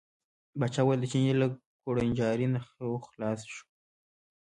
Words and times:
پاچا 0.59 0.81
وویل 0.83 0.99
د 1.01 1.05
چیني 1.11 1.33
له 1.41 1.47
کوړنجاري 1.83 2.47
نه 2.53 2.59
خو 2.69 2.87
خلاص 3.07 3.39
شو. 3.53 3.65